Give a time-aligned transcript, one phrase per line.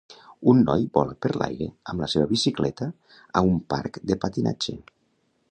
[0.51, 2.89] Un noi vola per l'aire amb la seva bicicleta
[3.39, 4.77] a un parc de patinatge.